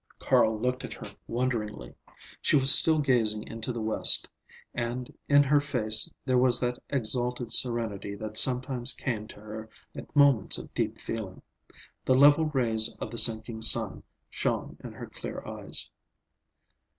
[0.17, 1.93] Carl looked at her wonderingly.
[2.41, 4.27] She was still gazing into the west,
[4.73, 10.15] and in her face there was that exalted serenity that sometimes came to her at
[10.15, 11.43] moments of deep feeling.
[12.03, 14.01] The level rays of the sinking sun
[14.31, 15.87] shone in her clear eyes.